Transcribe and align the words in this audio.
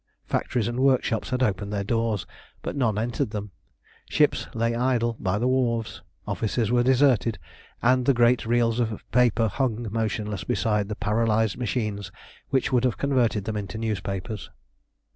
Factories 0.25 0.67
and 0.67 0.79
workshops 0.79 1.29
had 1.29 1.43
opened 1.43 1.71
their 1.71 1.83
doors, 1.83 2.25
but 2.63 2.75
none 2.75 2.97
entered 2.97 3.29
them; 3.29 3.51
ships 4.09 4.47
lay 4.55 4.73
idle 4.73 5.15
by 5.19 5.37
the 5.37 5.47
wharves, 5.47 6.01
offices 6.27 6.71
were 6.71 6.81
deserted, 6.81 7.37
and 7.83 8.07
the 8.07 8.13
great 8.15 8.43
reels 8.47 8.79
of 8.79 9.03
paper 9.11 9.47
hung 9.47 9.85
motionless 9.91 10.43
beside 10.43 10.89
the 10.89 10.95
paralysed 10.95 11.59
machines 11.59 12.11
which 12.49 12.69
should 12.69 12.83
have 12.83 12.97
converted 12.97 13.45
them 13.45 13.55
into 13.55 13.77
newspapers. 13.77 14.49